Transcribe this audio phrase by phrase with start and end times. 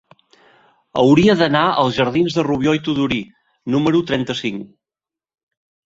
[1.01, 3.23] Hauria d'anar als jardins de Rubió i Tudurí
[3.77, 4.69] número trenta-cinc.